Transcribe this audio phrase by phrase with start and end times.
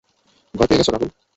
[0.53, 1.09] ভয় পেয়ে গেছো রাহুল?